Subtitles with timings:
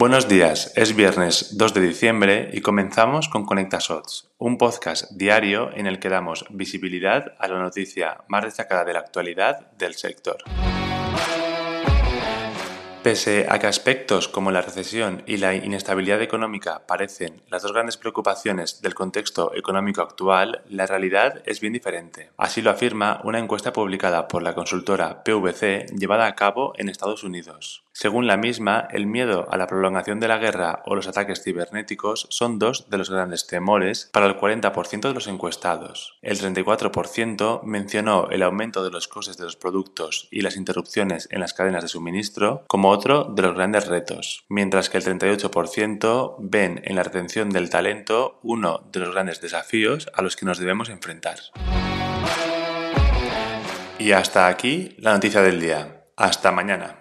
[0.00, 5.68] Buenos días, es viernes 2 de diciembre y comenzamos con Conecta Shots, un podcast diario
[5.74, 10.38] en el que damos visibilidad a la noticia más destacada de la actualidad del sector.
[13.02, 17.98] Pese a que aspectos como la recesión y la inestabilidad económica parecen las dos grandes
[17.98, 22.30] preocupaciones del contexto económico actual, la realidad es bien diferente.
[22.38, 27.22] Así lo afirma una encuesta publicada por la consultora PVC llevada a cabo en Estados
[27.22, 27.84] Unidos.
[28.00, 32.26] Según la misma, el miedo a la prolongación de la guerra o los ataques cibernéticos
[32.30, 36.18] son dos de los grandes temores para el 40% de los encuestados.
[36.22, 41.40] El 34% mencionó el aumento de los costes de los productos y las interrupciones en
[41.40, 46.80] las cadenas de suministro como otro de los grandes retos, mientras que el 38% ven
[46.84, 50.88] en la retención del talento uno de los grandes desafíos a los que nos debemos
[50.88, 51.38] enfrentar.
[53.98, 56.06] Y hasta aquí la noticia del día.
[56.16, 56.96] Hasta mañana.